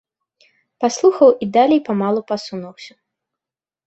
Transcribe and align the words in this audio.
Паслухаў 0.85 1.29
і 1.45 1.47
далей 1.57 1.81
памалу 1.89 2.21
пасунуўся. 2.31 2.93